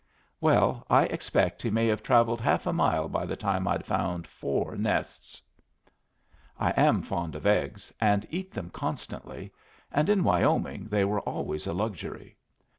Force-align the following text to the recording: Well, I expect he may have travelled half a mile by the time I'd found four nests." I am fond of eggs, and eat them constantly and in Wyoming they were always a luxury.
Well, 0.39 0.83
I 0.89 1.03
expect 1.03 1.61
he 1.61 1.69
may 1.69 1.85
have 1.85 2.01
travelled 2.01 2.41
half 2.41 2.65
a 2.65 2.73
mile 2.73 3.07
by 3.07 3.27
the 3.27 3.35
time 3.35 3.67
I'd 3.67 3.85
found 3.85 4.25
four 4.25 4.75
nests." 4.75 5.39
I 6.57 6.71
am 6.71 7.03
fond 7.03 7.35
of 7.35 7.45
eggs, 7.45 7.93
and 8.01 8.25
eat 8.31 8.49
them 8.49 8.71
constantly 8.71 9.51
and 9.91 10.09
in 10.09 10.23
Wyoming 10.23 10.87
they 10.87 11.05
were 11.05 11.19
always 11.21 11.67
a 11.67 11.73
luxury. 11.73 12.35